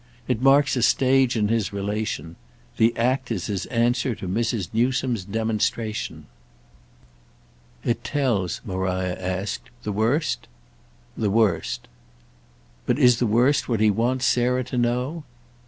[0.27, 2.35] It marks a stage in his relation.
[2.77, 4.69] The act is his answer to Mrs.
[4.73, 6.25] Newsome's demonstration."
[7.83, 10.47] "It tells," Maria asked, "the worst?"
[11.15, 11.87] "The worst."
[12.87, 15.23] "But is the worst what he wants Sarah to know?"